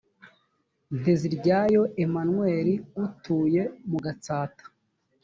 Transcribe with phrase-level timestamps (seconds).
[0.97, 2.69] nteziryayo emmanuel
[3.05, 4.63] utuye mu gatsata